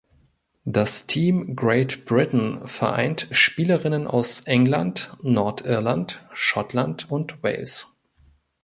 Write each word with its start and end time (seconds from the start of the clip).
Das 0.65 1.05
„Team 1.05 1.55
Great 1.55 2.05
Britain“ 2.05 2.67
vereint 2.67 3.27
Spielerinnen 3.29 4.07
aus 4.07 4.39
England, 4.39 5.15
Nordirland, 5.21 6.25
Schottland 6.33 7.11
und 7.11 7.43
Wales. 7.43 7.85